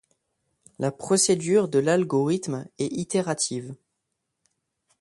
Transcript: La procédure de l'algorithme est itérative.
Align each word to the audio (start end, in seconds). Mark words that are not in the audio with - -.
La 0.79 0.91
procédure 0.91 1.67
de 1.67 1.77
l'algorithme 1.77 2.65
est 2.79 2.91
itérative. 2.91 3.75